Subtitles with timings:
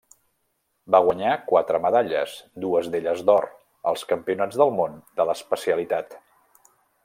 [0.95, 2.33] Va guanyar quatre medalles,
[2.65, 3.49] dues d'elles d'or,
[3.93, 6.21] als Campionats del món de l'especialitat.